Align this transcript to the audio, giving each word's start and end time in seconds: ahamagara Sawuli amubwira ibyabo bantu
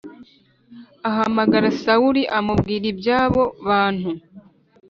ahamagara 1.09 1.67
Sawuli 1.81 2.21
amubwira 2.37 2.85
ibyabo 2.93 3.43
bantu 3.67 4.09